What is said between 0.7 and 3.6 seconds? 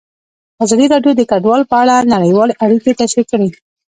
راډیو د کډوال په اړه نړیوالې اړیکې تشریح کړي.